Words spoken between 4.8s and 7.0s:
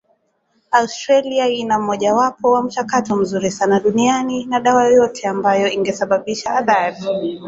yoyote ambayo ingesababisha athari